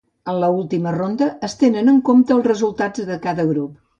En 0.31 0.37
l'última 0.43 0.93
ronda, 0.95 1.27
es 1.49 1.55
tenen 1.65 1.93
en 1.95 2.01
compte 2.09 2.37
els 2.39 2.49
resultats 2.53 3.07
de 3.13 3.21
cada 3.29 3.49
grup. 3.55 3.79